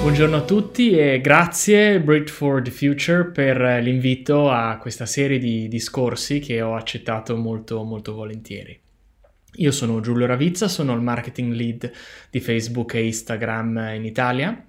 Buongiorno 0.00 0.36
a 0.36 0.42
tutti 0.42 0.96
e 0.96 1.20
grazie 1.20 2.00
Bridge 2.00 2.32
for 2.32 2.62
the 2.62 2.70
Future 2.70 3.24
per 3.26 3.82
l'invito 3.82 4.48
a 4.48 4.78
questa 4.78 5.06
serie 5.06 5.38
di 5.38 5.66
discorsi 5.66 6.38
che 6.38 6.62
ho 6.62 6.76
accettato 6.76 7.36
molto 7.36 7.82
molto 7.82 8.14
volentieri. 8.14 8.80
Io 9.56 9.72
sono 9.72 10.00
Giulio 10.00 10.26
Ravizza, 10.26 10.68
sono 10.68 10.94
il 10.94 11.00
marketing 11.00 11.52
lead 11.52 11.90
di 12.30 12.38
Facebook 12.38 12.94
e 12.94 13.06
Instagram 13.06 13.94
in 13.96 14.04
Italia 14.04 14.66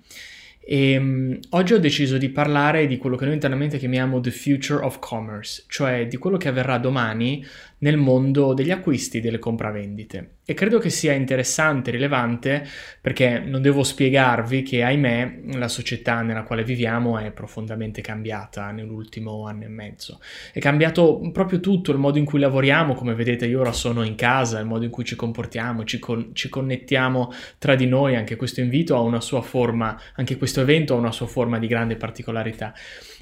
e 0.72 0.98
um, 0.98 1.40
oggi 1.50 1.74
ho 1.74 1.80
deciso 1.80 2.20
di 2.20 2.30
parlare 2.30 2.86
di 2.86 2.98
quello 2.98 3.16
che 3.16 3.26
noi 3.26 3.34
internamente 3.34 3.80
chiamiamo 3.80 4.20
the 4.20 4.30
future 4.30 4.84
of 4.84 5.00
commerce, 5.00 5.64
cioè 5.68 6.06
di 6.06 6.16
quello 6.18 6.38
che 6.38 6.48
avverrà 6.48 6.78
domani 6.78 7.44
nel 7.80 7.98
mondo 7.98 8.54
degli 8.54 8.72
acquisti, 8.72 9.22
delle 9.22 9.40
compravendite. 9.40 10.38
E 10.50 10.54
credo 10.56 10.80
che 10.80 10.90
sia 10.90 11.14
interessante, 11.14 11.92
rilevante, 11.92 12.66
perché 13.00 13.38
non 13.38 13.62
devo 13.62 13.84
spiegarvi 13.84 14.64
che, 14.64 14.84
ahimè, 14.84 15.42
la 15.54 15.68
società 15.68 16.22
nella 16.22 16.42
quale 16.42 16.64
viviamo 16.64 17.20
è 17.20 17.32
profondamente 17.32 18.02
cambiata 18.02 18.72
nell'ultimo 18.72 19.46
anno 19.46 19.66
e 19.66 19.68
mezzo. 19.68 20.20
È 20.52 20.60
cambiato 20.60 21.22
proprio 21.32 21.60
tutto, 21.60 21.92
il 21.92 22.00
modo 22.00 22.18
in 22.18 22.26
cui 22.26 22.40
lavoriamo, 22.40 22.96
come 22.96 23.14
vedete 23.14 23.46
io 23.46 23.60
ora 23.60 23.72
sono 23.72 24.04
in 24.04 24.16
casa, 24.16 24.60
il 24.60 24.66
modo 24.66 24.86
in 24.86 24.92
cui 24.92 25.06
ci 25.06 25.16
comportiamo, 25.16 25.84
ci, 25.84 26.00
con- 26.00 26.32
ci 26.34 26.50
connettiamo 26.50 27.32
tra 27.60 27.76
di 27.76 27.86
noi, 27.86 28.16
anche 28.16 28.36
questo 28.36 28.60
invito 28.60 28.96
ha 28.96 29.02
una 29.02 29.22
sua 29.22 29.42
forma, 29.42 30.00
anche 30.16 30.38
questo 30.38 30.62
evento 30.62 30.96
ha 30.96 30.98
una 30.98 31.12
sua 31.12 31.28
forma 31.28 31.60
di 31.60 31.68
grande 31.68 31.96
particolarità. 31.96 32.74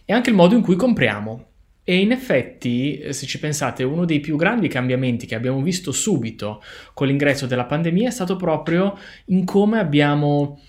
E 0.05 0.13
anche 0.13 0.30
il 0.30 0.35
modo 0.38 0.55
in 0.55 0.62
cui 0.62 0.77
compriamo, 0.77 1.46
e 1.90 2.00
in 2.00 2.12
effetti, 2.12 2.98
eh, 2.98 3.14
se 3.14 3.26
ci 3.26 3.40
pensate, 3.40 3.82
uno 3.84 4.04
dei 4.04 4.20
più 4.20 4.36
grandi 4.36 4.68
cambiamenti 4.68 5.26
che 5.26 5.36
abbiamo 5.36 5.62
visto 5.62 5.94
subito 5.94 6.62
con 6.94 7.08
l'ingresso 7.08 7.46
della 7.46 7.63
pandemia 7.63 8.10
è 8.10 8.12
stato 8.12 8.36
proprio 8.36 9.00
in 9.27 9.46
come 9.46 9.80
abbiamo 9.80 10.62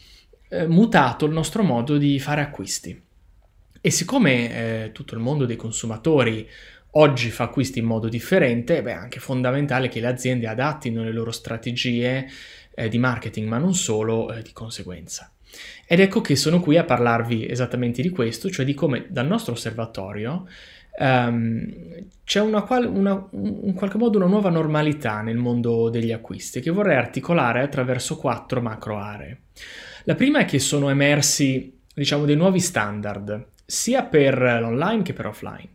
eh, 0.48 0.68
mutato 0.68 1.26
il 1.26 1.32
nostro 1.32 1.64
modo 1.64 1.98
di 1.98 2.20
fare 2.20 2.40
acquisti. 2.40 3.02
E 3.80 3.90
siccome 3.90 4.84
eh, 4.84 4.92
tutto 4.92 5.14
il 5.16 5.20
mondo 5.20 5.44
dei 5.44 5.56
consumatori 5.56 6.48
oggi 6.92 7.30
fa 7.30 7.44
acquisti 7.44 7.80
in 7.80 7.86
modo 7.86 8.08
differente, 8.08 8.80
beh, 8.80 8.92
è 8.92 8.94
anche 8.94 9.18
fondamentale 9.18 9.88
che 9.88 9.98
le 9.98 10.06
aziende 10.06 10.46
adattino 10.46 11.02
le 11.02 11.10
loro 11.10 11.32
strategie 11.32 12.28
eh, 12.72 12.88
di 12.88 12.98
marketing, 12.98 13.48
ma 13.48 13.58
non 13.58 13.74
solo 13.74 14.32
eh, 14.32 14.42
di 14.42 14.52
conseguenza. 14.52 15.32
Ed 15.84 15.98
ecco 15.98 16.20
che 16.20 16.36
sono 16.36 16.60
qui 16.60 16.76
a 16.76 16.84
parlarvi 16.84 17.50
esattamente 17.50 18.02
di 18.02 18.10
questo, 18.10 18.50
cioè 18.50 18.64
di 18.64 18.74
come 18.74 19.06
dal 19.08 19.26
nostro 19.26 19.54
osservatorio 19.54 20.46
um, 20.98 22.06
c'è 22.24 22.40
una, 22.40 22.66
una, 22.68 23.28
in 23.32 23.72
qualche 23.74 23.98
modo 23.98 24.18
una 24.18 24.26
nuova 24.26 24.50
normalità 24.50 25.22
nel 25.22 25.36
mondo 25.36 25.88
degli 25.88 26.12
acquisti 26.12 26.60
che 26.60 26.70
vorrei 26.70 26.96
articolare 26.96 27.62
attraverso 27.62 28.16
quattro 28.16 28.60
macro 28.60 28.98
aree. 28.98 29.40
La 30.04 30.14
prima 30.14 30.40
è 30.40 30.44
che 30.44 30.58
sono 30.58 30.90
emersi, 30.90 31.78
diciamo, 31.94 32.24
dei 32.24 32.36
nuovi 32.36 32.60
standard, 32.60 33.46
sia 33.64 34.04
per 34.04 34.38
l'online 34.38 35.02
che 35.02 35.12
per 35.12 35.26
offline. 35.26 35.70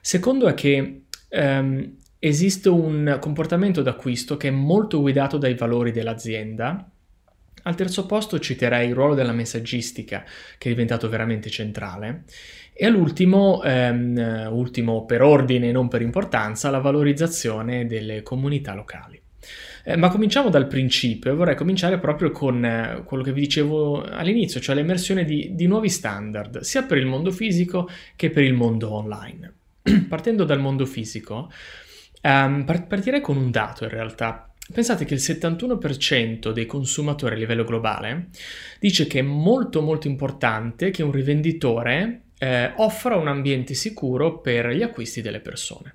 Secondo 0.00 0.48
è 0.48 0.54
che 0.54 1.02
um, 1.30 1.96
esiste 2.18 2.68
un 2.68 3.18
comportamento 3.20 3.82
d'acquisto 3.82 4.36
che 4.36 4.48
è 4.48 4.52
molto 4.52 5.00
guidato 5.00 5.38
dai 5.38 5.54
valori 5.54 5.90
dell'azienda. 5.92 6.90
Al 7.62 7.74
terzo 7.74 8.06
posto 8.06 8.38
citerei 8.38 8.88
il 8.88 8.94
ruolo 8.94 9.14
della 9.14 9.32
messaggistica, 9.32 10.24
che 10.56 10.68
è 10.68 10.72
diventato 10.72 11.08
veramente 11.08 11.50
centrale. 11.50 12.24
E 12.80 12.86
all'ultimo, 12.86 13.60
ehm, 13.64 14.50
ultimo 14.52 15.04
per 15.04 15.20
ordine 15.20 15.70
e 15.70 15.72
non 15.72 15.88
per 15.88 16.00
importanza, 16.00 16.70
la 16.70 16.78
valorizzazione 16.78 17.88
delle 17.88 18.22
comunità 18.22 18.72
locali. 18.72 19.20
Eh, 19.82 19.96
ma 19.96 20.08
cominciamo 20.10 20.48
dal 20.48 20.68
principio 20.68 21.32
e 21.32 21.34
vorrei 21.34 21.56
cominciare 21.56 21.98
proprio 21.98 22.30
con 22.30 22.64
eh, 22.64 23.02
quello 23.04 23.24
che 23.24 23.32
vi 23.32 23.40
dicevo 23.40 24.04
all'inizio, 24.04 24.60
cioè 24.60 24.76
l'emersione 24.76 25.24
di, 25.24 25.56
di 25.56 25.66
nuovi 25.66 25.88
standard, 25.88 26.60
sia 26.60 26.84
per 26.84 26.98
il 26.98 27.06
mondo 27.06 27.32
fisico 27.32 27.88
che 28.14 28.30
per 28.30 28.44
il 28.44 28.54
mondo 28.54 28.92
online. 28.92 29.54
Partendo 30.08 30.44
dal 30.44 30.60
mondo 30.60 30.86
fisico, 30.86 31.50
ehm, 32.20 32.64
partirei 32.64 33.20
con 33.20 33.36
un 33.36 33.50
dato 33.50 33.82
in 33.82 33.90
realtà. 33.90 34.52
Pensate 34.72 35.04
che 35.04 35.14
il 35.14 35.20
71% 35.20 36.52
dei 36.52 36.66
consumatori 36.66 37.34
a 37.34 37.38
livello 37.38 37.64
globale 37.64 38.28
dice 38.78 39.08
che 39.08 39.18
è 39.18 39.22
molto 39.22 39.82
molto 39.82 40.06
importante 40.06 40.90
che 40.90 41.02
un 41.02 41.10
rivenditore 41.10 42.22
eh, 42.38 42.72
offra 42.76 43.16
un 43.16 43.28
ambiente 43.28 43.74
sicuro 43.74 44.38
per 44.40 44.68
gli 44.68 44.82
acquisti 44.82 45.20
delle 45.20 45.40
persone. 45.40 45.94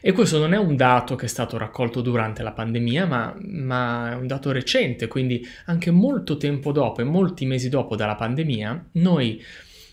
E 0.00 0.12
questo 0.12 0.38
non 0.38 0.52
è 0.52 0.58
un 0.58 0.76
dato 0.76 1.14
che 1.14 1.26
è 1.26 1.28
stato 1.28 1.56
raccolto 1.56 2.00
durante 2.00 2.42
la 2.42 2.52
pandemia, 2.52 3.06
ma, 3.06 3.34
ma, 3.40 4.12
è 4.12 4.14
un 4.14 4.26
dato 4.26 4.50
recente, 4.52 5.06
quindi 5.08 5.46
anche 5.66 5.90
molto 5.90 6.36
tempo 6.36 6.72
dopo 6.72 7.00
e 7.00 7.04
molti 7.04 7.46
mesi 7.46 7.68
dopo 7.68 7.96
dalla 7.96 8.16
pandemia, 8.16 8.88
noi 8.92 9.42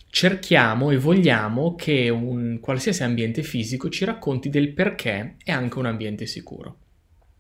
cerchiamo 0.10 0.92
e 0.92 0.98
vogliamo 0.98 1.76
che 1.76 2.10
un 2.10 2.60
qualsiasi 2.60 3.04
ambiente 3.04 3.44
fisico 3.44 3.88
ci 3.90 4.04
racconti 4.04 4.50
del 4.50 4.74
perché 4.74 5.36
è 5.44 5.52
anche 5.52 5.80
un 5.80 5.86
ambiente 5.86 6.26
sicuro. 6.26 6.78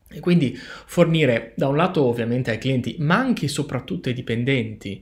E 0.09 0.19
quindi 0.19 0.57
fornire 0.57 1.53
da 1.55 1.67
un 1.67 1.75
lato 1.75 2.03
ovviamente 2.03 2.51
ai 2.51 2.57
clienti, 2.57 2.95
ma 2.99 3.17
anche 3.17 3.45
e 3.45 3.49
soprattutto 3.49 4.09
ai 4.09 4.15
dipendenti, 4.15 5.01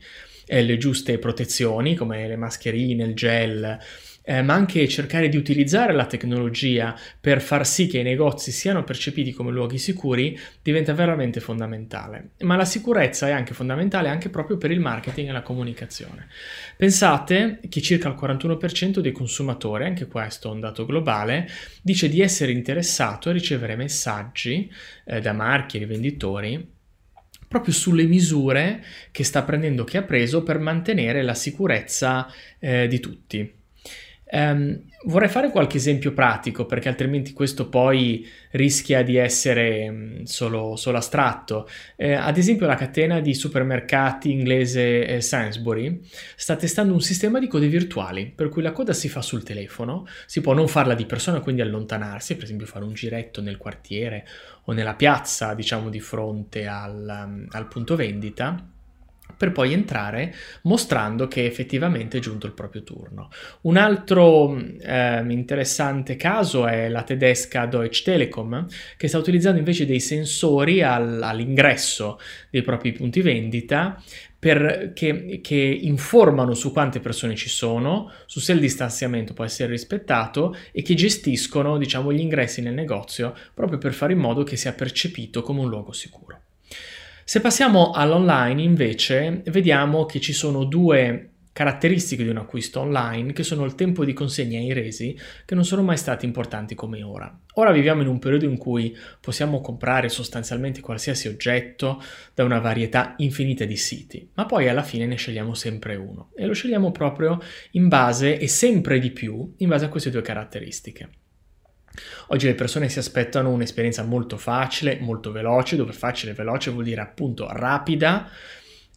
eh, 0.50 0.64
le 0.64 0.78
giuste 0.78 1.20
protezioni 1.20 1.94
come 1.94 2.28
le 2.28 2.36
mascherine, 2.36 3.04
il 3.04 3.14
gel, 3.14 3.78
eh, 4.24 4.42
ma 4.42 4.56
anche 4.56 4.88
cercare 4.88 5.30
di 5.30 5.38
utilizzare 5.38 5.94
la 5.94 6.06
tecnologia 6.06 6.96
per 7.20 7.40
far 7.40 7.66
sì 7.68 7.86
che 7.86 8.00
i 8.00 8.04
negozi 8.04 8.52
siano 8.52 8.84
percepiti 8.84 9.32
come 9.32 9.52
luoghi 9.52 9.78
sicuri 9.78 10.38
diventa 10.62 10.94
veramente 10.94 11.40
fondamentale. 11.40 12.32
Ma 12.40 12.56
la 12.56 12.66
sicurezza 12.66 13.28
è 13.28 13.32
anche 13.32 13.54
fondamentale 13.54 14.10
anche 14.10 14.30
proprio 14.30 14.58
per 14.58 14.72
il 14.72 14.80
marketing 14.80 15.30
e 15.30 15.32
la 15.32 15.42
comunicazione. 15.44 16.28
Pensate 16.78 17.60
che 17.70 17.82
circa 17.82 18.10
il 18.10 18.18
41% 18.20 19.00
dei 19.00 19.12
consumatori, 19.12 19.86
anche 19.86 20.08
questo 20.08 20.50
è 20.50 20.54
un 20.54 20.60
dato 20.60 20.86
globale, 20.86 21.48
dice 21.82 22.10
di 22.10 22.22
essere 22.22 22.52
interessato 22.52 23.30
a 23.30 23.34
ricevere 23.34 23.76
messaggi 23.76 24.72
eh, 25.06 25.22
da 25.22 25.34
marchi 25.34 25.78
e 25.78 25.80
rivenditori 25.80 26.78
proprio 27.50 27.74
sulle 27.74 28.04
misure 28.04 28.82
che 29.12 29.26
sta 29.26 29.44
prendendo, 29.44 29.84
che 29.84 29.98
ha 29.98 30.04
preso 30.04 30.44
per 30.44 30.60
mantenere 30.60 31.24
la 31.24 31.34
sicurezza 31.34 32.32
eh, 32.60 32.88
di 32.88 33.00
tutti. 33.02 33.59
Um, 34.32 34.84
vorrei 35.06 35.28
fare 35.28 35.50
qualche 35.50 35.78
esempio 35.78 36.14
pratico 36.14 36.68
perché 36.68 36.88
altrimenti 36.88 37.34
questo 37.34 37.68
poi 37.68 38.28
rischia 38.52 39.02
di 39.02 39.16
essere 39.16 39.90
um, 39.90 40.24
solo, 40.24 40.76
solo, 40.76 40.98
astratto. 40.98 41.68
Eh, 41.96 42.14
ad 42.14 42.38
esempio 42.38 42.68
la 42.68 42.76
catena 42.76 43.22
di 43.22 43.34
supermercati 43.34 44.32
inglese 44.32 45.06
eh, 45.06 45.22
Sainsbury 45.22 46.02
sta 46.36 46.56
testando 46.56 46.94
un 46.94 47.02
sistema 47.02 47.40
di 47.40 47.48
code 47.48 47.68
virtuali 47.68 48.28
per 48.28 48.50
cui 48.50 48.62
la 48.62 48.72
coda 48.72 48.94
si 48.94 49.10
fa 49.10 49.24
sul 49.24 49.42
telefono, 49.42 50.06
si 50.28 50.42
può 50.42 50.54
non 50.54 50.68
farla 50.68 50.94
di 50.94 51.06
persona 51.06 51.40
quindi 51.40 51.62
allontanarsi, 51.62 52.36
per 52.36 52.44
esempio 52.44 52.68
fare 52.68 52.86
un 52.86 52.94
giretto 52.94 53.42
nel 53.42 53.58
quartiere 53.58 54.28
o 54.66 54.74
nella 54.74 54.94
piazza 54.94 55.56
diciamo 55.56 55.90
di 55.90 56.00
fronte 56.00 56.68
al, 56.68 57.24
um, 57.26 57.48
al 57.50 57.68
punto 57.68 57.96
vendita 57.96 58.78
per 59.40 59.54
poi 59.54 59.72
entrare 59.72 60.36
mostrando 60.64 61.30
che 61.30 61.46
effettivamente 61.46 62.18
è 62.18 62.20
giunto 62.20 62.46
il 62.46 62.52
proprio 62.52 62.84
turno. 62.84 63.30
Un 63.62 63.78
altro 63.78 64.54
eh, 64.58 65.24
interessante 65.30 66.18
caso 66.18 66.68
è 66.68 66.90
la 66.90 67.04
tedesca 67.04 67.66
Deutsche 67.66 68.04
Telekom 68.04 68.68
che 68.98 69.08
sta 69.08 69.18
utilizzando 69.18 69.58
invece 69.58 69.86
dei 69.86 70.02
sensori 70.02 70.84
al, 70.84 71.24
all'ingresso 71.24 72.20
dei 72.50 72.64
propri 72.64 72.92
punti 72.92 73.22
vendita 73.22 74.04
per, 74.38 74.92
che, 74.94 75.40
che, 75.42 75.56
informano 75.56 76.54
su 76.54 76.74
quante 76.74 77.00
persone 77.00 77.36
ci 77.36 77.50
sono, 77.50 78.12
su 78.26 78.40
se 78.40 78.54
il 78.54 78.60
distanziamento 78.60 79.34
può 79.34 79.46
essere 79.46 79.72
rispettato 79.72 80.56
e 80.72 80.82
che 80.82 80.96
gestiscono 80.96 81.78
diciamo, 81.78 82.12
gli 82.12 82.20
ingressi 82.20 82.62
nel 82.62 82.74
negozio 82.74 83.36
proprio 83.54 83.78
per 83.78 83.94
fare 83.94 84.14
in 84.14 84.20
modo 84.20 84.44
che 84.44 84.58
sia 84.58 84.74
percepito 84.74 85.42
come 85.42 85.62
un 85.62 85.70
luogo 85.70 85.94
sicuro. 85.94 86.42
Se 87.30 87.42
passiamo 87.42 87.92
all'online 87.92 88.60
invece 88.60 89.44
vediamo 89.52 90.08
che 90.08 90.20
ci 90.20 90.34
sono 90.34 90.64
due 90.64 91.34
caratteristiche 91.54 92.24
di 92.24 92.30
un 92.30 92.38
acquisto 92.38 92.80
online 92.80 93.34
che 93.34 93.44
sono 93.44 93.66
il 93.66 93.76
tempo 93.76 94.04
di 94.04 94.14
consegna 94.14 94.58
e 94.58 94.64
i 94.64 94.74
resi 94.74 95.16
che 95.46 95.54
non 95.54 95.64
sono 95.64 95.84
mai 95.84 95.98
stati 95.98 96.26
importanti 96.26 96.74
come 96.74 97.04
ora. 97.04 97.32
Ora 97.54 97.72
viviamo 97.72 98.02
in 98.02 98.08
un 98.08 98.18
periodo 98.18 98.46
in 98.46 98.58
cui 98.58 98.98
possiamo 99.22 99.62
comprare 99.62 100.10
sostanzialmente 100.10 100.82
qualsiasi 100.82 101.28
oggetto 101.28 102.02
da 102.34 102.44
una 102.46 102.58
varietà 102.58 103.14
infinita 103.18 103.64
di 103.64 103.78
siti, 103.78 104.28
ma 104.34 104.48
poi 104.48 104.68
alla 104.68 104.82
fine 104.82 105.06
ne 105.06 105.16
scegliamo 105.16 105.54
sempre 105.54 105.98
uno 105.98 106.32
e 106.36 106.48
lo 106.48 106.54
scegliamo 106.54 106.92
proprio 106.92 107.40
in 107.74 107.90
base 107.90 108.40
e 108.40 108.48
sempre 108.48 108.98
di 108.98 109.12
più 109.12 109.54
in 109.58 109.68
base 109.68 109.86
a 109.86 109.90
queste 109.90 110.10
due 110.10 110.24
caratteristiche. 110.24 111.10
Oggi 112.28 112.48
le 112.48 112.56
persone 112.56 112.90
si 112.90 113.00
aspettano 113.00 113.50
un'esperienza 113.50 114.04
molto 114.04 114.38
facile, 114.38 114.98
molto 115.00 115.32
veloce, 115.32 115.76
dove 115.76 115.94
facile 115.94 116.32
e 116.32 116.36
veloce 116.36 116.72
vuol 116.72 116.84
dire 116.84 117.02
appunto 117.02 117.48
rapida 117.50 118.30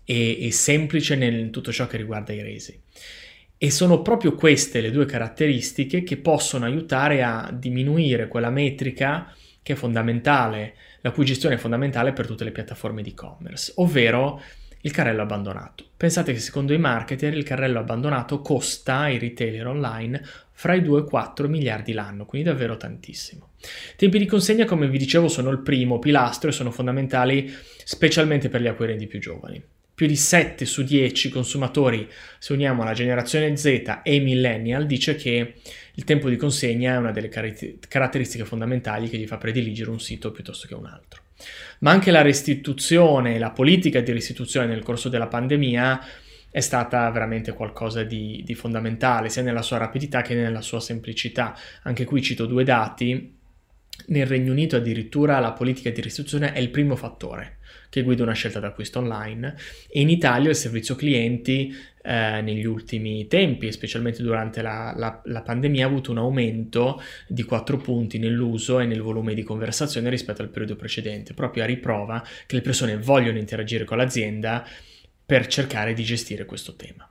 e, 0.04 0.46
e 0.46 0.52
semplice 0.52 1.16
nel 1.16 1.50
tutto 1.50 1.72
ciò 1.72 1.87
che 1.87 1.96
riguarda 1.96 2.32
i 2.32 2.43
resi. 2.43 2.81
E 3.56 3.70
sono 3.70 4.02
proprio 4.02 4.34
queste 4.34 4.81
le 4.81 4.90
due 4.90 5.06
caratteristiche 5.06 6.02
che 6.02 6.16
possono 6.16 6.64
aiutare 6.64 7.22
a 7.22 7.50
diminuire 7.52 8.26
quella 8.26 8.50
metrica 8.50 9.34
che 9.62 9.75
è 9.75 9.76
fondamentale, 9.76 10.75
la 11.02 11.12
cui 11.12 11.25
gestione 11.25 11.54
è 11.54 11.58
fondamentale 11.58 12.12
per 12.12 12.26
tutte 12.26 12.43
le 12.43 12.50
piattaforme 12.50 13.02
di 13.02 13.10
e-commerce, 13.10 13.72
ovvero 13.76 14.43
il 14.82 14.90
carrello 14.90 15.23
abbandonato. 15.23 15.84
Pensate 15.96 16.32
che 16.32 16.40
secondo 16.40 16.73
i 16.73 16.79
marketer 16.79 17.34
il 17.34 17.44
carrello 17.44 17.79
abbandonato 17.79 18.40
costa 18.40 18.99
ai 18.99 19.19
retailer 19.19 19.67
online 19.67 20.23
fra 20.52 20.75
i 20.75 20.82
2 20.82 21.00
e 21.00 21.05
4 21.05 21.49
miliardi 21.49 21.93
l'anno, 21.93 22.26
quindi 22.26 22.49
davvero 22.49 22.76
tantissimo. 22.76 23.50
Tempi 23.96 24.19
di 24.19 24.26
consegna, 24.26 24.64
come 24.64 24.88
vi 24.88 24.99
dicevo, 24.99 25.29
sono 25.29 25.50
il 25.50 25.61
primo 25.61 25.99
pilastro 25.99 26.50
e 26.50 26.52
sono 26.52 26.70
fondamentali 26.70 27.52
specialmente 27.84 28.49
per 28.49 28.61
gli 28.61 28.67
acquirenti 28.67 29.06
più 29.06 29.20
giovani. 29.20 29.62
Più 29.94 30.06
di 30.06 30.17
7 30.17 30.64
su 30.64 30.82
10 30.82 31.28
consumatori, 31.28 32.08
se 32.38 32.52
uniamo 32.52 32.82
la 32.82 32.94
generazione 32.94 33.56
Z 33.56 34.00
e 34.02 34.14
i 34.14 34.20
millennial, 34.20 34.87
dice 34.87 35.14
che 35.14 35.55
il 35.94 36.05
tempo 36.05 36.28
di 36.28 36.37
consegna 36.37 36.94
è 36.94 36.96
una 36.96 37.12
delle 37.12 37.28
caratteristiche 37.28 38.44
fondamentali 38.44 39.08
che 39.08 39.19
gli 39.19 39.26
fa 39.26 39.37
prediligere 39.37 39.90
un 39.90 40.00
sito 40.00 40.32
piuttosto 40.32 40.67
che 40.67 40.75
un 40.75 40.87
altro 40.87 41.22
ma 41.81 41.91
anche 41.91 42.11
la 42.11 42.23
restituzione, 42.23 43.39
la 43.39 43.50
politica 43.50 44.00
di 44.00 44.12
restituzione 44.12 44.67
nel 44.67 44.83
corso 44.83 45.09
della 45.09 45.27
pandemia 45.27 46.00
è 46.50 46.61
stata 46.61 47.11
veramente 47.11 47.53
qualcosa 47.55 48.03
di, 48.05 48.43
di, 48.44 48.55
fondamentale, 48.55 49.31
sia 49.31 49.43
nella 49.43 49.62
sua 49.62 49.79
rapidità 49.79 50.21
che 50.23 50.35
nella 50.35 50.61
sua 50.61 50.81
semplicità. 50.81 51.56
Anche 51.85 52.05
qui 52.05 52.23
cito 52.23 52.47
due 52.47 52.65
dati. 52.65 53.39
Nel 54.06 54.27
Regno 54.27 54.53
Unito 54.53 54.77
addirittura 54.77 55.39
la 55.39 55.53
politica 55.53 55.91
di 55.91 56.00
restituzione 56.00 56.53
è 56.53 56.59
il 56.59 56.71
primo 56.71 56.97
fattore 56.97 57.59
che 57.93 58.00
guida 58.00 58.23
una 58.23 58.33
scelta 58.33 58.59
d'acquisto 58.59 59.00
online 59.00 59.55
e 59.87 60.00
in 60.00 60.09
Italia 60.09 60.49
il 60.49 60.56
servizio 60.56 60.94
clienti 60.94 61.77
eh, 62.03 62.41
negli 62.41 62.65
ultimi 62.65 63.27
tempi, 63.27 63.71
specialmente 63.71 64.23
durante 64.23 64.62
la, 64.62 64.94
la, 64.97 65.21
la, 65.27 65.43
pandemia, 65.43 65.85
ha 65.85 65.89
avuto 65.89 66.11
un 66.11 66.17
aumento 66.17 67.03
di 67.29 67.43
4 67.43 67.77
punti 67.77 68.19
nell'uso 68.19 68.81
e 68.81 68.87
nel 68.87 69.03
volume 69.03 69.35
di 69.35 69.43
conversazione 69.43 70.09
rispetto 70.09 70.41
al 70.41 70.49
periodo 70.49 70.75
precedente, 70.75 71.35
proprio 71.35 71.65
a 71.65 71.67
riprova 71.67 72.25
che 72.47 72.55
le 72.55 72.62
persone 72.62 72.97
vogliono 72.97 73.37
interagire 73.37 73.85
con 73.85 73.99
l'azienda 73.99 74.67
per 75.27 75.47
cercare 75.47 75.93
di 75.93 76.03
gestire 76.03 76.47
questo 76.47 76.75
tema. 76.75 77.06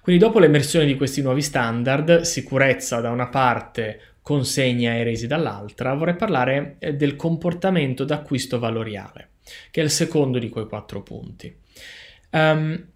Quindi 0.00 0.22
dopo 0.22 0.38
l'emersione 0.38 0.86
di 0.86 0.96
questi 0.96 1.20
nuovi 1.20 1.42
standard, 1.42 2.22
sicurezza 2.22 3.00
da 3.00 3.10
una 3.10 3.28
parte, 3.28 4.00
consegna 4.22 4.94
e 4.94 5.02
resi 5.02 5.26
dall'altra, 5.26 5.92
vorrei 5.92 6.16
parlare 6.16 6.76
eh, 6.78 6.94
del 6.94 7.16
comportamento 7.16 8.04
d'acquisto 8.04 8.58
valoriale 8.58 9.26
che 9.70 9.80
è 9.80 9.84
il 9.84 9.90
secondo 9.90 10.38
di 10.38 10.48
quei 10.48 10.66
quattro 10.66 11.02
punti. 11.02 11.54
Um, 12.30 12.86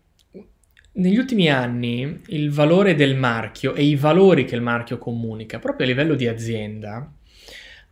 negli 0.92 1.18
ultimi 1.18 1.50
anni 1.50 2.22
il 2.28 2.50
valore 2.50 2.94
del 2.94 3.16
marchio 3.16 3.74
e 3.74 3.82
i 3.82 3.96
valori 3.96 4.44
che 4.44 4.54
il 4.54 4.62
marchio 4.62 4.98
comunica, 4.98 5.58
proprio 5.58 5.86
a 5.86 5.90
livello 5.90 6.14
di 6.14 6.26
azienda, 6.26 7.12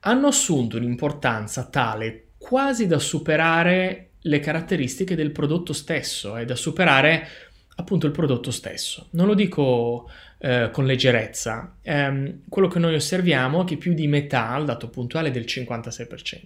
hanno 0.00 0.26
assunto 0.26 0.76
un'importanza 0.76 1.64
tale 1.66 2.28
quasi 2.38 2.86
da 2.86 2.98
superare 2.98 4.10
le 4.20 4.40
caratteristiche 4.40 5.14
del 5.14 5.32
prodotto 5.32 5.72
stesso 5.72 6.36
e 6.36 6.44
da 6.44 6.54
superare 6.54 7.28
appunto 7.76 8.06
il 8.06 8.12
prodotto 8.12 8.50
stesso. 8.50 9.08
Non 9.10 9.26
lo 9.26 9.34
dico 9.34 10.08
eh, 10.38 10.70
con 10.72 10.84
leggerezza. 10.84 11.76
Eh, 11.82 12.40
quello 12.48 12.68
che 12.68 12.78
noi 12.78 12.94
osserviamo 12.94 13.62
è 13.62 13.64
che 13.64 13.76
più 13.76 13.94
di 13.94 14.06
metà, 14.06 14.56
il 14.56 14.64
dato 14.64 14.88
puntuale 14.88 15.30
del 15.30 15.44
56%, 15.44 16.38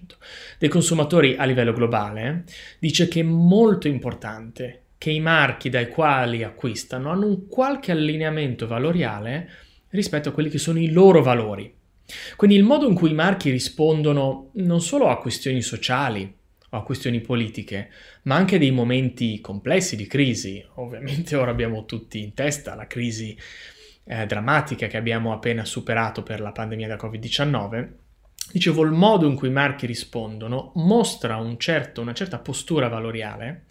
dei 0.59 0.69
consumatori 0.69 1.37
a 1.37 1.45
livello 1.45 1.73
globale 1.73 2.45
dice 2.79 3.09
che 3.09 3.21
è 3.21 3.25
molto 3.25 3.89
importante 3.89 4.83
che 4.99 5.11
i 5.11 5.21
marchi 5.21 5.71
dai 5.71 5.89
quali 5.89 6.43
acquistano 6.43 7.11
hanno 7.11 7.27
un 7.27 7.47
qualche 7.47 7.93
allineamento 7.93 8.67
valoriale 8.67 9.49
rispetto 9.91 10.29
a 10.29 10.33
quelli 10.33 10.49
che 10.49 10.59
sono 10.59 10.79
i 10.79 10.91
loro 10.91 11.23
valori. 11.23 11.73
Quindi 12.37 12.57
il 12.57 12.65
modo 12.65 12.89
in 12.89 12.95
cui 12.95 13.11
i 13.11 13.15
marchi 13.15 13.51
rispondono 13.51 14.51
non 14.55 14.81
solo 14.81 15.09
a 15.09 15.19
questioni 15.19 15.61
sociali, 15.63 16.35
a 16.71 16.83
questioni 16.83 17.21
politiche, 17.21 17.91
ma 18.23 18.35
anche 18.35 18.59
dei 18.59 18.71
momenti 18.71 19.41
complessi 19.41 19.97
di 19.97 20.07
crisi. 20.07 20.65
Ovviamente 20.75 21.37
ora 21.37 21.51
abbiamo 21.51 21.85
tutti 21.85 22.23
in 22.23 22.35
testa 22.35 22.75
la 22.75 22.87
crisi 22.87 23.37
eh, 24.05 24.27
drammatica 24.27 24.87
che 24.87 24.97
abbiamo 24.97 25.33
appena 25.33 25.65
superato 25.65 26.23
per 26.23 26.41
la 26.41 26.53
pandemia 26.53 26.89
da 26.89 26.97
Covid-19. 26.97 27.89
Dicevo, 28.51 28.83
il 28.83 28.93
modo 28.93 29.29
in 29.29 29.35
cui 29.35 29.49
i 29.49 29.53
marchi 29.53 29.85
rispondono 29.85 30.73
mostra 30.77 31.37
un 31.37 31.59
certo, 31.59 32.01
una 32.01 32.15
certa 32.15 32.39
postura 32.39 32.89
valoriale 32.89 33.65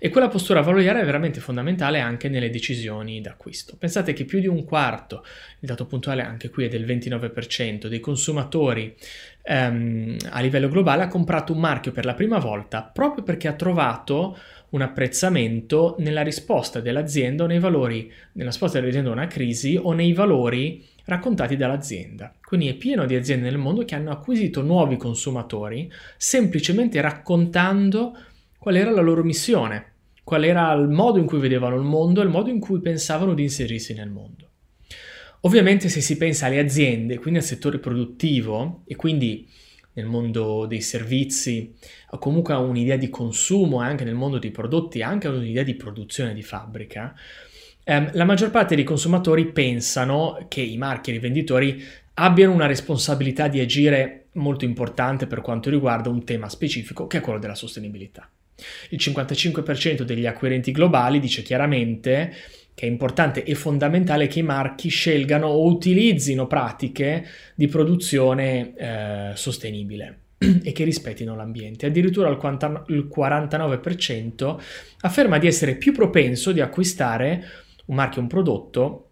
e 0.00 0.08
quella 0.08 0.26
postura 0.26 0.60
valoriale 0.60 1.02
è 1.02 1.04
veramente 1.04 1.38
fondamentale 1.38 2.00
anche 2.00 2.28
nelle 2.28 2.50
decisioni 2.50 3.20
d'acquisto. 3.20 3.76
Pensate 3.76 4.12
che 4.12 4.24
più 4.24 4.40
di 4.40 4.48
un 4.48 4.64
quarto, 4.64 5.24
il 5.60 5.68
dato 5.68 5.86
puntuale 5.86 6.22
anche 6.22 6.50
qui 6.50 6.64
è 6.64 6.68
del 6.68 6.84
29%, 6.84 7.86
dei 7.86 8.00
consumatori 8.00 8.96
ehm, 9.46 10.16
a 10.30 10.40
livello 10.40 10.68
globale 10.68 11.02
ha 11.02 11.08
comprato 11.08 11.52
un 11.52 11.60
marchio 11.60 11.92
per 11.92 12.06
la 12.06 12.14
prima 12.14 12.38
volta 12.38 12.82
proprio 12.82 13.22
perché 13.22 13.46
ha 13.46 13.52
trovato 13.52 14.36
un 14.70 14.80
apprezzamento 14.80 15.94
nella 15.98 16.22
risposta 16.22 16.80
dell'azienda 16.80 17.44
o 17.44 17.46
nei 17.46 17.60
valori, 17.60 18.10
nella 18.32 18.50
risposta 18.50 18.80
dell'azienda 18.80 19.10
a 19.10 19.12
una 19.12 19.26
crisi 19.28 19.78
o 19.80 19.92
nei 19.92 20.12
valori 20.12 20.84
raccontati 21.04 21.56
dall'azienda. 21.56 22.32
Quindi 22.42 22.68
è 22.68 22.74
pieno 22.74 23.04
di 23.04 23.14
aziende 23.14 23.48
nel 23.48 23.58
mondo 23.58 23.84
che 23.84 23.94
hanno 23.94 24.10
acquisito 24.10 24.62
nuovi 24.62 24.96
consumatori 24.96 25.92
semplicemente 26.16 27.00
raccontando 27.00 28.16
qual 28.58 28.76
era 28.76 28.90
la 28.90 29.02
loro 29.02 29.22
missione, 29.22 29.92
qual 30.24 30.42
era 30.42 30.72
il 30.72 30.88
modo 30.88 31.18
in 31.18 31.26
cui 31.26 31.38
vedevano 31.38 31.76
il 31.76 31.82
mondo 31.82 32.20
e 32.20 32.24
il 32.24 32.30
modo 32.30 32.50
in 32.50 32.58
cui 32.58 32.80
pensavano 32.80 33.34
di 33.34 33.42
inserirsi 33.42 33.94
nel 33.94 34.10
mondo. 34.10 34.48
Ovviamente 35.44 35.90
se 35.90 36.00
si 36.00 36.16
pensa 36.16 36.46
alle 36.46 36.58
aziende, 36.58 37.18
quindi 37.18 37.38
al 37.38 37.44
settore 37.44 37.78
produttivo 37.78 38.82
e 38.86 38.96
quindi 38.96 39.46
nel 39.92 40.06
mondo 40.06 40.64
dei 40.64 40.80
servizi 40.80 41.74
o 42.10 42.18
comunque 42.18 42.54
a 42.54 42.58
un'idea 42.58 42.96
di 42.96 43.10
consumo 43.10 43.82
e 43.82 43.86
anche 43.86 44.04
nel 44.04 44.14
mondo 44.14 44.38
dei 44.38 44.50
prodotti, 44.50 45.02
anche 45.02 45.26
a 45.26 45.30
un'idea 45.30 45.62
di 45.62 45.74
produzione 45.74 46.32
di 46.32 46.42
fabbrica, 46.42 47.14
ehm, 47.84 48.10
la 48.14 48.24
maggior 48.24 48.50
parte 48.50 48.74
dei 48.74 48.84
consumatori 48.84 49.52
pensano 49.52 50.46
che 50.48 50.62
i 50.62 50.78
marchi 50.78 51.10
e 51.10 51.12
i 51.12 51.16
rivenditori 51.16 51.84
abbiano 52.14 52.54
una 52.54 52.66
responsabilità 52.66 53.46
di 53.46 53.60
agire 53.60 54.28
molto 54.32 54.64
importante 54.64 55.26
per 55.26 55.42
quanto 55.42 55.68
riguarda 55.68 56.08
un 56.08 56.24
tema 56.24 56.48
specifico 56.48 57.06
che 57.06 57.18
è 57.18 57.20
quello 57.20 57.38
della 57.38 57.54
sostenibilità. 57.54 58.28
Il 58.90 58.98
55% 58.98 60.02
degli 60.02 60.26
acquirenti 60.26 60.72
globali 60.72 61.20
dice 61.20 61.42
chiaramente 61.42 62.32
che 62.74 62.86
è 62.86 62.88
importante 62.88 63.44
e 63.44 63.54
fondamentale 63.54 64.26
che 64.26 64.40
i 64.40 64.42
marchi 64.42 64.88
scelgano 64.88 65.46
o 65.46 65.66
utilizzino 65.66 66.46
pratiche 66.46 67.26
di 67.54 67.68
produzione 67.68 68.74
eh, 68.76 69.30
sostenibile 69.34 70.18
e 70.62 70.72
che 70.72 70.84
rispettino 70.84 71.36
l'ambiente. 71.36 71.86
Addirittura 71.86 72.28
il 72.28 72.38
49% 72.38 74.60
afferma 75.00 75.38
di 75.38 75.46
essere 75.46 75.76
più 75.76 75.92
propenso 75.92 76.52
di 76.52 76.60
acquistare 76.60 77.44
un 77.86 77.96
marchio 77.96 78.22
un 78.22 78.28
prodotto 78.28 79.08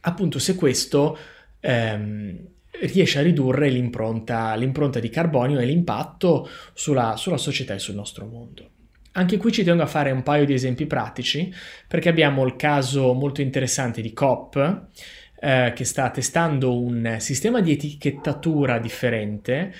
appunto 0.00 0.38
se 0.38 0.54
questo 0.54 1.16
ehm, 1.60 2.46
riesce 2.82 3.18
a 3.18 3.22
ridurre 3.22 3.70
l'impronta, 3.70 4.54
l'impronta, 4.54 5.00
di 5.00 5.08
carbonio 5.08 5.58
e 5.58 5.64
l'impatto 5.64 6.46
sulla, 6.74 7.16
sulla 7.16 7.38
società 7.38 7.74
e 7.74 7.78
sul 7.78 7.94
nostro 7.94 8.26
mondo. 8.26 8.70
Anche 9.12 9.36
qui 9.36 9.50
ci 9.52 9.64
tengo 9.64 9.82
a 9.82 9.86
fare 9.86 10.10
un 10.10 10.22
paio 10.22 10.44
di 10.44 10.52
esempi 10.52 10.86
pratici 10.86 11.52
perché 11.86 12.08
abbiamo 12.08 12.44
il 12.44 12.56
caso 12.56 13.12
molto 13.14 13.40
interessante 13.40 14.00
di 14.00 14.12
COP 14.12 14.86
eh, 15.40 15.72
che 15.74 15.84
sta 15.84 16.10
testando 16.10 16.80
un 16.80 17.16
sistema 17.18 17.60
di 17.60 17.72
etichettatura 17.72 18.78
differente 18.78 19.72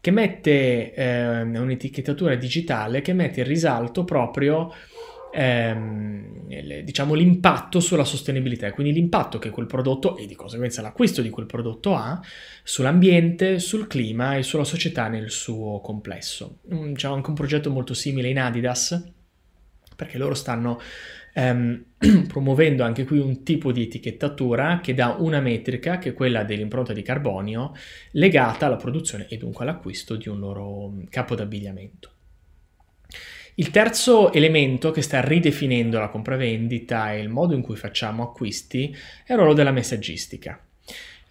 che 0.00 0.10
mette 0.10 0.94
eh, 0.94 1.42
un'etichettatura 1.42 2.34
digitale 2.34 3.02
che 3.02 3.12
mette 3.12 3.40
in 3.40 3.46
risalto 3.46 4.04
proprio 4.04 4.72
ehm, 5.30 6.82
diciamo 6.82 7.14
l'impatto 7.14 7.80
sulla 7.80 8.04
sostenibilità, 8.04 8.70
quindi 8.72 8.92
l'impatto 8.92 9.38
che 9.38 9.50
quel 9.50 9.66
prodotto 9.66 10.16
e 10.16 10.26
di 10.26 10.34
conseguenza 10.34 10.82
l'acquisto 10.82 11.22
di 11.22 11.30
quel 11.30 11.46
prodotto 11.46 11.94
ha 11.94 12.20
sull'ambiente, 12.62 13.58
sul 13.58 13.86
clima 13.86 14.36
e 14.36 14.42
sulla 14.42 14.64
società 14.64 15.08
nel 15.08 15.30
suo 15.30 15.80
complesso. 15.80 16.58
Mm, 16.74 16.94
c'è 16.94 17.08
anche 17.08 17.28
un 17.28 17.36
progetto 17.36 17.70
molto 17.70 17.94
simile 17.94 18.28
in 18.28 18.38
Adidas 18.38 19.12
perché 19.96 20.18
loro 20.18 20.34
stanno 20.34 20.80
ehm, 21.34 21.84
promuovendo 22.26 22.82
anche 22.82 23.04
qui 23.04 23.18
un 23.18 23.42
tipo 23.42 23.70
di 23.70 23.82
etichettatura 23.82 24.80
che 24.80 24.94
dà 24.94 25.16
una 25.18 25.40
metrica 25.40 25.98
che 25.98 26.10
è 26.10 26.14
quella 26.14 26.42
dell'impronta 26.42 26.92
di 26.92 27.02
carbonio 27.02 27.72
legata 28.12 28.66
alla 28.66 28.76
produzione 28.76 29.26
e 29.28 29.36
dunque 29.36 29.64
all'acquisto 29.64 30.16
di 30.16 30.28
un 30.28 30.38
loro 30.38 30.94
capo 31.10 31.34
d'abbigliamento. 31.34 32.10
Il 33.60 33.70
terzo 33.70 34.32
elemento 34.32 34.90
che 34.90 35.02
sta 35.02 35.20
ridefinendo 35.20 35.98
la 35.98 36.08
compravendita 36.08 37.12
e 37.12 37.20
il 37.20 37.28
modo 37.28 37.54
in 37.54 37.60
cui 37.60 37.76
facciamo 37.76 38.22
acquisti 38.22 38.96
è 39.22 39.32
il 39.32 39.36
ruolo 39.36 39.52
della 39.52 39.70
messaggistica. 39.70 40.58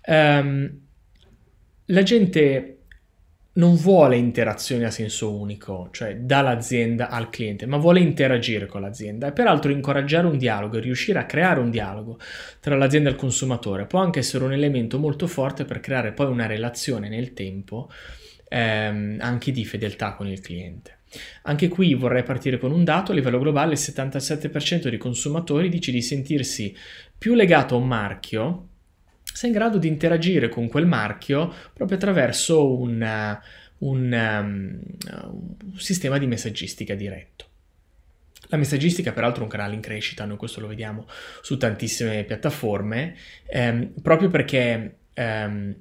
Um, 0.05 0.79
la 1.85 2.03
gente 2.03 2.77
non 3.53 3.73
vuole 3.73 4.15
interazioni 4.15 4.83
a 4.83 4.91
senso 4.91 5.33
unico, 5.33 5.89
cioè 5.91 6.17
dall'azienda 6.17 7.09
al 7.09 7.31
cliente, 7.31 7.65
ma 7.65 7.77
vuole 7.77 7.99
interagire 7.99 8.67
con 8.67 8.81
l'azienda 8.81 9.25
e 9.25 9.31
peraltro 9.31 9.71
incoraggiare 9.71 10.27
un 10.27 10.37
dialogo 10.37 10.77
e 10.77 10.81
riuscire 10.81 11.17
a 11.17 11.25
creare 11.25 11.59
un 11.59 11.71
dialogo 11.71 12.19
tra 12.59 12.75
l'azienda 12.75 13.09
e 13.09 13.13
il 13.13 13.17
consumatore 13.17 13.87
può 13.87 14.01
anche 14.01 14.19
essere 14.19 14.43
un 14.43 14.53
elemento 14.53 14.99
molto 14.99 15.25
forte 15.25 15.65
per 15.65 15.79
creare 15.79 16.11
poi 16.11 16.27
una 16.27 16.45
relazione 16.45 17.09
nel 17.09 17.33
tempo 17.33 17.89
ehm, 18.49 19.17
anche 19.19 19.51
di 19.51 19.65
fedeltà 19.65 20.13
con 20.13 20.27
il 20.27 20.41
cliente. 20.41 20.98
Anche 21.43 21.67
qui 21.67 21.93
vorrei 21.93 22.23
partire 22.23 22.57
con 22.57 22.71
un 22.71 22.83
dato, 22.83 23.11
a 23.11 23.15
livello 23.15 23.39
globale 23.39 23.73
il 23.73 23.79
77% 23.79 24.89
dei 24.89 24.97
consumatori 24.97 25.69
dice 25.69 25.91
di 25.91 26.01
sentirsi 26.01 26.75
più 27.17 27.33
legato 27.33 27.75
a 27.75 27.77
un 27.79 27.87
marchio 27.87 28.69
se 29.39 29.47
in 29.47 29.53
grado 29.53 29.77
di 29.77 29.87
interagire 29.87 30.49
con 30.49 30.67
quel 30.67 30.85
marchio 30.85 31.53
proprio 31.73 31.97
attraverso 31.97 32.77
un, 32.77 33.39
un, 33.77 34.11
um, 34.11 34.81
un 35.63 35.79
sistema 35.79 36.17
di 36.17 36.27
messaggistica 36.27 36.93
diretto. 36.93 37.45
La 38.47 38.57
messaggistica 38.57 39.13
peraltro 39.13 39.41
è 39.41 39.43
un 39.43 39.49
canale 39.49 39.75
in 39.75 39.81
crescita, 39.81 40.25
noi 40.25 40.37
questo 40.37 40.59
lo 40.59 40.67
vediamo 40.67 41.07
su 41.41 41.55
tantissime 41.57 42.23
piattaforme, 42.23 43.15
ehm, 43.45 43.93
proprio 44.01 44.29
perché 44.29 44.97
ehm, 45.13 45.75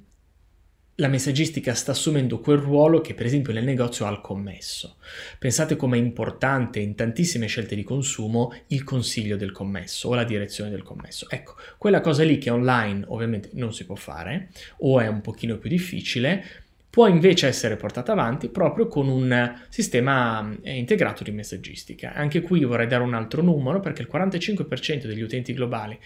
la 1.00 1.08
messaggistica 1.08 1.74
sta 1.74 1.92
assumendo 1.92 2.40
quel 2.40 2.58
ruolo 2.58 3.00
che 3.00 3.14
per 3.14 3.24
esempio 3.24 3.52
nel 3.52 3.62
negozio 3.62 4.06
ha 4.06 4.10
il 4.10 4.20
commesso. 4.20 4.96
Pensate 5.38 5.76
com'è 5.76 5.96
importante 5.96 6.80
in 6.80 6.96
tantissime 6.96 7.46
scelte 7.46 7.76
di 7.76 7.84
consumo 7.84 8.52
il 8.68 8.82
consiglio 8.82 9.36
del 9.36 9.52
commesso 9.52 10.08
o 10.08 10.14
la 10.14 10.24
direzione 10.24 10.70
del 10.70 10.82
commesso. 10.82 11.26
Ecco, 11.30 11.54
quella 11.78 12.00
cosa 12.00 12.24
lì 12.24 12.38
che 12.38 12.50
online 12.50 13.04
ovviamente 13.08 13.50
non 13.52 13.72
si 13.72 13.84
può 13.84 13.94
fare 13.94 14.48
o 14.78 14.98
è 14.98 15.06
un 15.06 15.20
pochino 15.20 15.56
più 15.58 15.70
difficile, 15.70 16.44
può 16.90 17.06
invece 17.06 17.46
essere 17.46 17.76
portata 17.76 18.10
avanti 18.10 18.48
proprio 18.48 18.88
con 18.88 19.06
un 19.06 19.56
sistema 19.68 20.52
eh, 20.62 20.76
integrato 20.76 21.22
di 21.22 21.30
messaggistica. 21.30 22.12
Anche 22.14 22.40
qui 22.40 22.64
vorrei 22.64 22.88
dare 22.88 23.04
un 23.04 23.14
altro 23.14 23.40
numero 23.40 23.78
perché 23.78 24.02
il 24.02 24.08
45% 24.12 25.06
degli 25.06 25.22
utenti 25.22 25.52
globali 25.52 25.96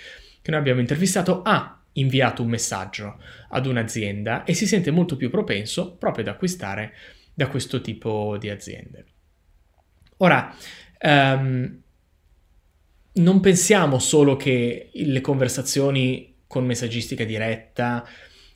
che 0.43 0.51
noi 0.51 0.61
abbiamo 0.61 0.81
intervistato 0.81 1.41
ha 1.41 1.82
inviato 1.95 2.43
un 2.43 2.49
messaggio 2.49 3.21
ad 3.49 3.67
un'azienda 3.67 4.45
e 4.45 4.55
si 4.55 4.67
sente 4.67 4.91
molto 4.91 5.17
più 5.17 5.31
propenso 5.31 5.97
proprio 5.97 6.25
ad 6.25 6.31
acquistare 6.31 6.95
da 7.35 7.49
questo 7.49 7.81
tipo 7.81 8.37
di 8.39 8.49
aziende. 8.51 9.07
Ora, 10.19 10.55
um, 11.01 11.81
non 13.15 13.41
pensiamo 13.41 13.99
solo 13.99 14.37
che 14.37 14.91
le 14.93 15.21
conversazioni 15.21 16.37
con 16.47 16.65
messaggistica 16.65 17.25
diretta 17.25 18.07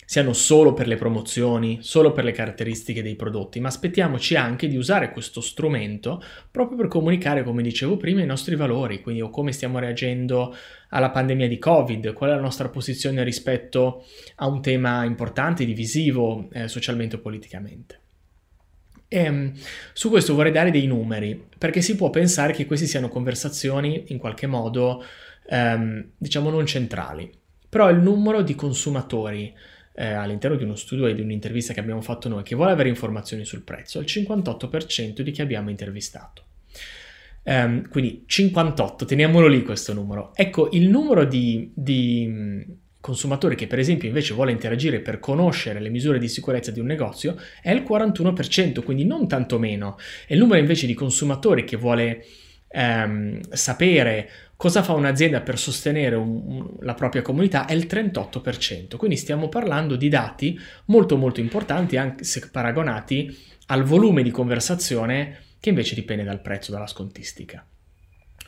siano 0.07 0.33
solo 0.33 0.73
per 0.73 0.87
le 0.87 0.95
promozioni, 0.95 1.79
solo 1.83 2.13
per 2.13 2.23
le 2.23 2.31
caratteristiche 2.31 3.03
dei 3.03 3.17
prodotti, 3.17 3.59
ma 3.59 3.67
aspettiamoci 3.67 4.37
anche 4.37 4.69
di 4.69 4.77
usare 4.77 5.11
questo 5.11 5.41
strumento 5.41 6.23
proprio 6.49 6.79
per 6.79 6.87
comunicare, 6.87 7.43
come 7.43 7.61
dicevo 7.61 7.97
prima, 7.97 8.23
i 8.23 8.27
nostri 8.27 8.55
valori, 8.55 9.03
quindi 9.03 9.21
o 9.21 9.31
come 9.31 9.51
stiamo 9.51 9.81
reagendo 9.81 10.55
alla 10.91 11.11
pandemia 11.11 11.49
di 11.49 11.59
Covid, 11.59 12.13
qual 12.13 12.31
è 12.31 12.35
la 12.35 12.41
nostra 12.41 12.69
posizione 12.69 13.25
rispetto 13.25 14.05
a 14.37 14.47
un 14.47 14.63
tema 14.63 15.05
importante, 15.05 15.65
divisivo 15.65 16.49
eh, 16.53 16.69
socialmente 16.69 17.17
o 17.17 17.19
politicamente. 17.19 18.01
E, 19.09 19.19
ehm, 19.19 19.53
su 19.93 20.09
questo 20.09 20.37
vorrei 20.37 20.53
dare 20.53 20.71
dei 20.71 20.87
numeri, 20.87 21.49
perché 21.59 21.83
si 21.83 21.97
può 21.97 22.11
pensare 22.11 22.53
che 22.53 22.65
queste 22.65 22.87
siano 22.87 23.09
conversazioni 23.09 24.05
in 24.09 24.19
qualche 24.19 24.47
modo, 24.47 25.05
ehm, 25.49 26.11
diciamo, 26.17 26.49
non 26.49 26.65
centrali. 26.65 27.29
Però 27.69 27.91
il 27.91 27.99
numero 27.99 28.43
di 28.43 28.55
consumatori 28.55 29.53
eh, 29.97 30.13
all'interno 30.13 30.57
di 30.57 30.65
uno 30.65 30.77
studio 30.77 31.07
e 31.07 31.15
di 31.15 31.23
un'intervista 31.23 31.73
che 31.73 31.81
abbiamo 31.81 32.03
fatto 32.03 32.29
noi 32.29 32.43
che 32.43 32.55
vuole 32.55 32.73
avere 32.73 32.91
informazioni 32.91 33.45
sul 33.45 33.63
prezzo, 33.63 33.99
il 33.99 34.07
58% 34.07 35.23
di 35.23 35.31
chi 35.31 35.41
abbiamo 35.41 35.71
intervistato. 35.71 36.45
Um, 37.45 37.89
quindi 37.89 38.25
58, 38.27 39.05
teniamolo 39.05 39.47
lì 39.47 39.63
questo 39.63 39.95
numero. 39.95 40.33
Ecco, 40.35 40.69
il 40.73 40.89
numero 40.89 41.25
di, 41.25 41.71
di 41.75 42.65
consumatori 43.01 43.55
che 43.55 43.69
per 43.69 43.79
esempio 43.79 44.09
invece 44.09 44.35
vuole 44.35 44.51
interagire 44.51 44.99
per 45.01 45.21
conoscere 45.21 45.81
le 45.81 45.89
misure 45.89 46.19
di 46.19 46.29
sicurezza 46.29 46.73
di 46.73 46.81
un 46.81 46.87
negozio 46.87 47.37
è 47.63 47.71
il 47.71 47.85
41%, 47.89 48.83
quindi 48.83 49.05
non 49.05 49.29
tanto 49.29 49.59
meno. 49.59 49.97
E 50.27 50.35
il 50.35 50.41
numero 50.41 50.59
invece 50.59 50.87
di 50.87 50.95
consumatori 50.95 51.65
che 51.65 51.77
vuole 51.77 52.25
ehm, 52.69 53.41
sapere 53.51 54.31
cosa 54.57 54.83
fa 54.83 54.95
un'azienda 54.95 55.41
per 55.43 55.59
sostenere 55.59 56.17
un, 56.17 56.77
la 56.81 56.95
propria 56.95 57.23
comunità 57.23 57.67
è 57.67 57.73
il 57.73 57.87
38%. 57.87 58.97
Quindi 58.97 59.17
stiamo 59.17 59.49
parlando 59.49 59.97
di 59.97 60.09
dati 60.09 60.59
molto 60.87 61.17
molto 61.17 61.41
importanti 61.41 61.97
anche 61.97 62.25
se 62.25 62.49
paragonati 62.51 63.37
al 63.67 63.83
volume 63.83 64.23
di 64.23 64.31
conversazione 64.31 65.39
che 65.61 65.69
invece 65.69 65.95
dipende 65.95 66.25
dal 66.25 66.41
prezzo, 66.41 66.73
dalla 66.73 66.87
scontistica. 66.87 67.67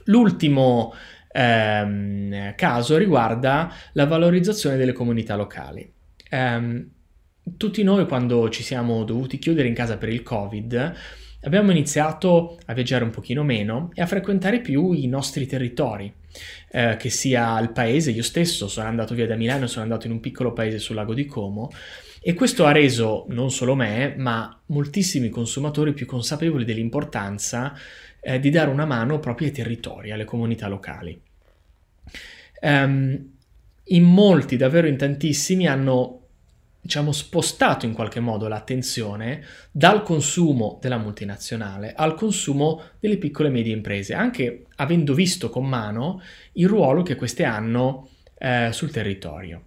L'ultimo 0.04 0.94
ehm, 1.32 2.54
caso 2.54 2.96
riguarda 2.96 3.72
la 3.92 4.06
valorizzazione 4.06 4.76
delle 4.76 4.92
comunità 4.92 5.36
locali. 5.36 5.92
Um, 6.30 6.90
tutti 7.56 7.82
noi 7.82 8.06
quando 8.06 8.48
ci 8.50 8.62
siamo 8.62 9.04
dovuti 9.04 9.38
chiudere 9.38 9.68
in 9.68 9.74
casa 9.74 9.96
per 9.96 10.10
il 10.10 10.22
Covid 10.22 10.94
abbiamo 11.42 11.70
iniziato 11.70 12.58
a 12.66 12.74
viaggiare 12.74 13.04
un 13.04 13.10
pochino 13.10 13.42
meno 13.42 13.90
e 13.94 14.02
a 14.02 14.06
frequentare 14.06 14.60
più 14.60 14.92
i 14.92 15.06
nostri 15.06 15.46
territori, 15.46 16.12
eh, 16.70 16.96
che 16.98 17.10
sia 17.10 17.58
il 17.60 17.70
paese, 17.70 18.10
io 18.10 18.22
stesso 18.22 18.68
sono 18.68 18.88
andato 18.88 19.14
via 19.14 19.26
da 19.26 19.36
Milano, 19.36 19.66
sono 19.66 19.84
andato 19.84 20.06
in 20.06 20.12
un 20.12 20.20
piccolo 20.20 20.52
paese 20.52 20.78
sul 20.78 20.96
lago 20.96 21.14
di 21.14 21.26
Como 21.26 21.70
e 22.20 22.34
questo 22.34 22.66
ha 22.66 22.72
reso 22.72 23.26
non 23.28 23.50
solo 23.50 23.74
me, 23.74 24.14
ma 24.16 24.60
moltissimi 24.66 25.28
consumatori 25.28 25.92
più 25.92 26.06
consapevoli 26.06 26.64
dell'importanza 26.64 27.74
eh, 28.20 28.40
di 28.40 28.50
dare 28.50 28.70
una 28.70 28.84
mano 28.84 29.20
proprio 29.20 29.46
ai 29.46 29.52
territori, 29.52 30.10
alle 30.10 30.24
comunità 30.24 30.66
locali. 30.66 31.18
Um, 32.60 33.36
in 33.84 34.02
molti, 34.02 34.56
davvero 34.56 34.88
in 34.88 34.96
tantissimi, 34.96 35.66
hanno 35.66 36.27
diciamo, 36.80 37.12
spostato 37.12 37.86
in 37.86 37.92
qualche 37.92 38.20
modo 38.20 38.48
l'attenzione 38.48 39.44
dal 39.70 40.02
consumo 40.02 40.78
della 40.80 40.98
multinazionale 40.98 41.92
al 41.94 42.14
consumo 42.14 42.82
delle 43.00 43.18
piccole 43.18 43.48
e 43.48 43.52
medie 43.52 43.74
imprese, 43.74 44.14
anche 44.14 44.66
avendo 44.76 45.14
visto 45.14 45.50
con 45.50 45.66
mano 45.66 46.22
il 46.52 46.68
ruolo 46.68 47.02
che 47.02 47.16
queste 47.16 47.44
hanno 47.44 48.08
eh, 48.38 48.70
sul 48.72 48.90
territorio. 48.90 49.62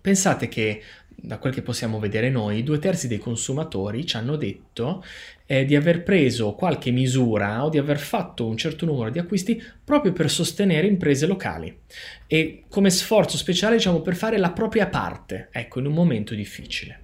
Pensate 0.00 0.48
che 0.48 0.82
da 1.26 1.38
quel 1.38 1.52
che 1.52 1.62
possiamo 1.62 1.98
vedere 1.98 2.30
noi, 2.30 2.62
due 2.62 2.78
terzi 2.78 3.08
dei 3.08 3.18
consumatori 3.18 4.06
ci 4.06 4.16
hanno 4.16 4.36
detto 4.36 5.04
eh, 5.44 5.64
di 5.64 5.74
aver 5.74 6.04
preso 6.04 6.54
qualche 6.54 6.92
misura 6.92 7.64
o 7.64 7.68
di 7.68 7.78
aver 7.78 7.98
fatto 7.98 8.46
un 8.46 8.56
certo 8.56 8.86
numero 8.86 9.10
di 9.10 9.18
acquisti 9.18 9.60
proprio 9.84 10.12
per 10.12 10.30
sostenere 10.30 10.86
imprese 10.86 11.26
locali 11.26 11.76
e 12.28 12.62
come 12.68 12.90
sforzo 12.90 13.36
speciale 13.36 13.74
diciamo 13.74 14.02
per 14.02 14.14
fare 14.14 14.38
la 14.38 14.52
propria 14.52 14.86
parte, 14.86 15.48
ecco, 15.50 15.80
in 15.80 15.86
un 15.86 15.94
momento 15.94 16.32
difficile. 16.32 17.00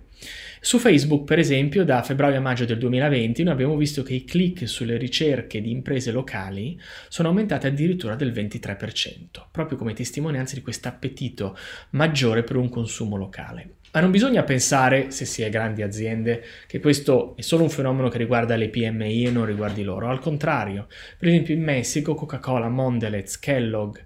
Su 0.60 0.78
Facebook, 0.78 1.24
per 1.24 1.40
esempio, 1.40 1.84
da 1.84 2.04
febbraio 2.04 2.36
a 2.36 2.40
maggio 2.40 2.64
del 2.64 2.78
2020 2.78 3.42
noi 3.42 3.52
abbiamo 3.52 3.76
visto 3.76 4.04
che 4.04 4.14
i 4.14 4.22
click 4.22 4.68
sulle 4.68 4.96
ricerche 4.96 5.60
di 5.60 5.72
imprese 5.72 6.12
locali 6.12 6.80
sono 7.08 7.26
aumentati 7.26 7.66
addirittura 7.66 8.14
del 8.14 8.30
23%, 8.30 9.46
proprio 9.50 9.76
come 9.76 9.94
testimonianza 9.94 10.54
di 10.54 10.60
questo 10.60 10.86
appetito 10.86 11.58
maggiore 11.90 12.44
per 12.44 12.54
un 12.54 12.68
consumo 12.68 13.16
locale. 13.16 13.80
Ma 13.92 14.00
non 14.00 14.10
bisogna 14.10 14.42
pensare, 14.42 15.10
se 15.10 15.26
si 15.26 15.42
è 15.42 15.50
grandi 15.50 15.82
aziende, 15.82 16.42
che 16.66 16.80
questo 16.80 17.36
è 17.36 17.42
solo 17.42 17.62
un 17.62 17.70
fenomeno 17.70 18.08
che 18.08 18.16
riguarda 18.16 18.56
le 18.56 18.70
PMI 18.70 19.26
e 19.26 19.30
non 19.30 19.44
riguardi 19.44 19.82
loro. 19.82 20.08
Al 20.08 20.18
contrario, 20.18 20.86
per 21.18 21.28
esempio 21.28 21.54
in 21.54 21.62
Messico 21.62 22.14
Coca-Cola, 22.14 22.68
Mondelez, 22.68 23.38
Kellogg, 23.38 23.98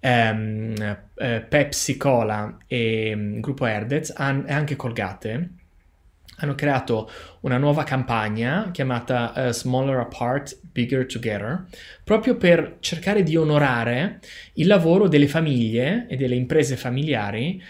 ehm, 0.00 0.98
eh, 1.16 1.40
Pepsi 1.46 1.98
Cola 1.98 2.56
e 2.66 3.12
um, 3.14 3.40
Gruppo 3.40 3.66
Herdez 3.66 4.10
e 4.10 4.14
anche 4.16 4.76
Colgate 4.76 5.50
hanno 6.38 6.54
creato 6.54 7.10
una 7.40 7.56
nuova 7.56 7.82
campagna 7.84 8.70
chiamata 8.70 9.32
uh, 9.34 9.52
Smaller 9.52 10.00
Apart, 10.00 10.58
Bigger 10.70 11.06
Together, 11.06 11.64
proprio 12.04 12.36
per 12.36 12.76
cercare 12.80 13.22
di 13.22 13.36
onorare 13.36 14.20
il 14.54 14.66
lavoro 14.66 15.08
delle 15.08 15.28
famiglie 15.28 16.06
e 16.08 16.16
delle 16.16 16.34
imprese 16.34 16.76
familiari 16.76 17.62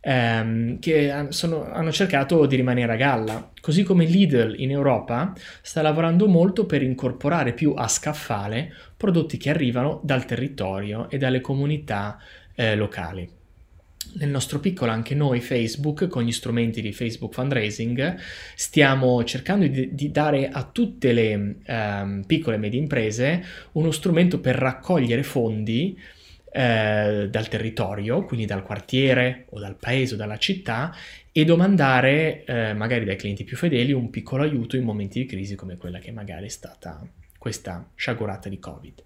ehm, 0.00 0.78
che 0.78 1.26
sono, 1.28 1.70
hanno 1.70 1.92
cercato 1.92 2.46
di 2.46 2.56
rimanere 2.56 2.92
a 2.92 2.96
galla. 2.96 3.50
Così 3.60 3.82
come 3.82 4.04
Lidl 4.04 4.54
in 4.58 4.70
Europa 4.70 5.32
sta 5.62 5.82
lavorando 5.82 6.26
molto 6.26 6.66
per 6.66 6.82
incorporare 6.82 7.52
più 7.52 7.74
a 7.76 7.88
scaffale 7.88 8.72
prodotti 8.96 9.36
che 9.36 9.50
arrivano 9.50 10.00
dal 10.02 10.24
territorio 10.24 11.08
e 11.10 11.18
dalle 11.18 11.40
comunità 11.40 12.18
eh, 12.54 12.76
locali. 12.76 13.38
Nel 14.12 14.30
nostro 14.30 14.58
piccolo 14.58 14.90
anche 14.90 15.14
noi 15.14 15.40
Facebook 15.40 16.08
con 16.08 16.24
gli 16.24 16.32
strumenti 16.32 16.80
di 16.80 16.92
Facebook 16.92 17.32
Fundraising 17.32 18.16
stiamo 18.56 19.22
cercando 19.22 19.66
di, 19.68 19.94
di 19.94 20.10
dare 20.10 20.48
a 20.48 20.64
tutte 20.64 21.12
le 21.12 21.56
um, 21.66 22.24
piccole 22.26 22.56
e 22.56 22.58
medie 22.58 22.80
imprese 22.80 23.44
uno 23.72 23.92
strumento 23.92 24.40
per 24.40 24.56
raccogliere 24.56 25.22
fondi 25.22 25.96
eh, 26.52 27.28
dal 27.30 27.48
territorio, 27.48 28.24
quindi 28.24 28.46
dal 28.46 28.62
quartiere 28.62 29.46
o 29.50 29.60
dal 29.60 29.76
paese 29.76 30.14
o 30.14 30.16
dalla 30.16 30.38
città, 30.38 30.94
e 31.32 31.44
domandare 31.44 32.44
eh, 32.44 32.74
magari 32.74 33.04
dai 33.04 33.16
clienti 33.16 33.44
più 33.44 33.56
fedeli 33.56 33.92
un 33.92 34.10
piccolo 34.10 34.42
aiuto 34.42 34.76
in 34.76 34.84
momenti 34.84 35.20
di 35.20 35.26
crisi 35.26 35.54
come 35.54 35.76
quella 35.76 35.98
che 35.98 36.10
magari 36.10 36.46
è 36.46 36.50
stata 36.50 37.06
questa 37.38 37.88
sciagurata 37.94 38.48
di 38.48 38.58
Covid. 38.58 39.04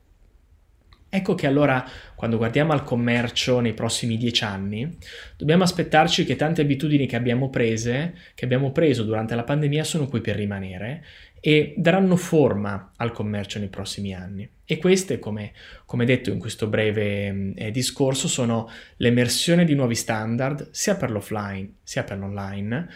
Ecco 1.15 1.37
che 1.37 1.47
allora, 1.47 1.89
quando 2.17 2.39
guardiamo 2.39 2.73
al 2.73 2.83
commercio 2.83 3.61
nei 3.61 3.73
prossimi 3.73 4.17
dieci 4.17 4.43
anni, 4.43 4.99
dobbiamo 5.37 5.63
aspettarci 5.63 6.25
che 6.25 6.35
tante 6.35 6.61
abitudini 6.61 7.07
che 7.07 7.15
abbiamo 7.15 7.51
prese, 7.51 8.15
che 8.35 8.45
abbiamo 8.45 8.73
preso 8.73 9.05
durante 9.05 9.37
la 9.37 9.45
pandemia, 9.45 9.85
sono 9.85 10.09
qui 10.09 10.21
per 10.21 10.35
rimanere 10.35 11.05
e 11.39 11.73
daranno 11.77 12.17
forma 12.17 12.95
al 12.97 13.13
commercio 13.13 13.61
nei 13.61 13.69
prossimi 13.69 14.13
anni. 14.13 14.49
E 14.65 14.79
queste, 14.79 15.21
come, 15.21 15.53
come 15.87 16.05
detto 16.05 16.31
in 16.31 16.41
questo 16.41 16.67
breve 16.67 17.53
eh, 17.55 17.71
discorso, 17.71 18.27
sono 18.27 18.69
l'emersione 18.97 19.65
di 19.65 19.77
nuovi 19.77 19.95
standard 19.95 20.71
sia 20.73 20.97
per 20.97 21.13
l'offline 21.13 21.75
sia 21.85 22.03
per 22.03 22.19
l'online, 22.19 22.89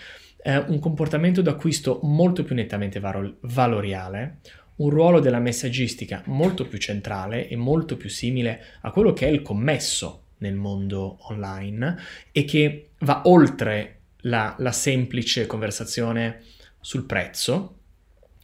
eh, 0.43 0.59
un 0.59 0.81
comportamento 0.81 1.41
d'acquisto 1.41 2.01
molto 2.03 2.43
più 2.43 2.57
nettamente 2.57 2.99
varo- 2.99 3.37
valoriale, 3.43 4.39
un 4.79 4.91
ruolo 4.91 5.21
della 5.21 5.39
messaggistica 5.39 6.23
molto 6.27 6.67
più 6.67 6.79
centrale 6.79 7.49
e 7.49 7.57
molto 7.57 7.97
più 7.97 8.09
simile 8.09 8.65
a 8.83 8.91
quello 8.91 9.13
che 9.13 9.27
è 9.27 9.31
il 9.31 9.43
commesso 9.43 10.25
nel 10.39 10.55
mondo 10.55 11.19
online 11.29 11.97
e 12.33 12.45
che 12.45 12.91
va 13.01 13.23
oltre 13.25 14.01
la, 14.23 14.55
la 14.59 14.73
semplice 14.73 15.47
conversazione 15.47 16.43
sul 16.81 17.05
prezzo, 17.05 17.77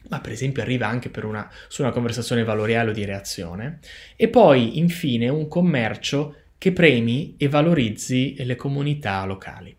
ma 0.09 0.19
per 0.19 0.31
esempio 0.31 0.61
arriva 0.61 0.87
anche 0.87 1.09
una, 1.23 1.49
su 1.67 1.81
una 1.81 1.91
conversazione 1.91 2.43
valoriale 2.43 2.89
o 2.91 2.93
di 2.93 3.05
reazione, 3.05 3.79
e 4.15 4.27
poi 4.27 4.77
infine 4.77 5.29
un 5.29 5.47
commercio 5.47 6.35
che 6.57 6.71
premi 6.71 7.35
e 7.37 7.47
valorizzi 7.47 8.35
le 8.39 8.55
comunità 8.55 9.23
locali. 9.25 9.75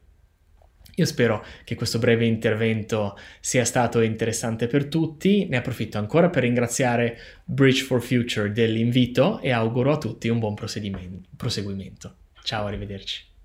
Io 0.98 1.04
spero 1.04 1.44
che 1.64 1.74
questo 1.74 1.98
breve 1.98 2.24
intervento 2.24 3.18
sia 3.40 3.64
stato 3.64 4.00
interessante 4.00 4.66
per 4.66 4.86
tutti, 4.86 5.46
ne 5.46 5.58
approfitto 5.58 5.98
ancora 5.98 6.30
per 6.30 6.42
ringraziare 6.42 7.18
Bridge 7.44 7.82
for 7.82 8.02
Future 8.02 8.50
dell'invito 8.50 9.40
e 9.40 9.50
auguro 9.50 9.92
a 9.92 9.98
tutti 9.98 10.28
un 10.28 10.38
buon 10.38 10.54
proseguimento. 10.54 12.16
Ciao, 12.42 12.66
arrivederci. 12.66 13.35